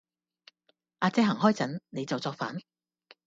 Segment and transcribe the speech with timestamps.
[1.01, 2.57] 亞姐行開陣,你就作反